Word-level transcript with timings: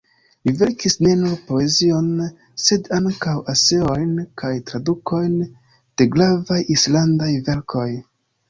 Li 0.47 0.51
verkis 0.59 0.95
ne 1.07 1.11
nur 1.19 1.33
poezion 1.49 2.07
sed 2.63 2.89
ankaŭ 2.97 3.35
eseojn 3.53 4.17
kaj 4.43 4.51
tradukojn 4.71 5.39
de 5.99 6.09
gravaj 6.17 6.59
islandaj 6.79 7.33
verkoj. 7.53 7.89